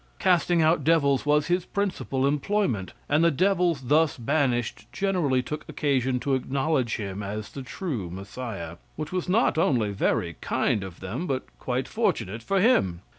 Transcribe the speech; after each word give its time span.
Casting 0.17 0.63
out 0.63 0.83
devils 0.83 1.27
was 1.27 1.45
his 1.45 1.63
principal 1.65 2.25
employment, 2.25 2.93
and 3.07 3.23
the 3.23 3.29
devils 3.29 3.81
thus 3.81 4.17
banished 4.17 4.91
generally 4.91 5.43
took 5.43 5.63
occasion 5.69 6.19
to 6.21 6.33
acknowledge 6.33 6.95
him 6.95 7.21
as 7.21 7.51
the 7.51 7.61
true 7.61 8.09
Messiah; 8.09 8.77
which 8.95 9.11
was 9.11 9.29
not 9.29 9.59
only 9.59 9.91
very 9.91 10.37
kind 10.41 10.83
of 10.83 11.01
them, 11.01 11.27
but 11.27 11.43
quite 11.59 11.87
fortunate 11.87 12.41
for 12.41 12.59
him. 12.59 13.01